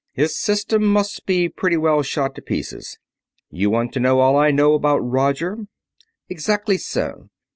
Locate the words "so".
6.79-7.29